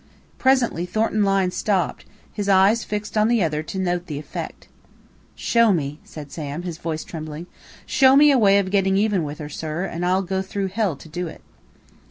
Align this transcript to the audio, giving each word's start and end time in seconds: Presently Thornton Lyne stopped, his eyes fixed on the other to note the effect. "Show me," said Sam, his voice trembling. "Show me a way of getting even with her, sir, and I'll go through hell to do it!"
Presently 0.39 0.87
Thornton 0.87 1.23
Lyne 1.23 1.51
stopped, 1.51 2.05
his 2.33 2.49
eyes 2.49 2.83
fixed 2.83 3.15
on 3.15 3.27
the 3.27 3.43
other 3.43 3.61
to 3.61 3.77
note 3.77 4.07
the 4.07 4.17
effect. 4.17 4.67
"Show 5.35 5.71
me," 5.71 5.99
said 6.03 6.31
Sam, 6.31 6.63
his 6.63 6.79
voice 6.79 7.03
trembling. 7.03 7.45
"Show 7.85 8.15
me 8.15 8.31
a 8.31 8.39
way 8.39 8.57
of 8.57 8.71
getting 8.71 8.97
even 8.97 9.23
with 9.23 9.37
her, 9.37 9.47
sir, 9.47 9.85
and 9.85 10.03
I'll 10.03 10.23
go 10.23 10.41
through 10.41 10.69
hell 10.69 10.95
to 10.95 11.07
do 11.07 11.27
it!" 11.27 11.41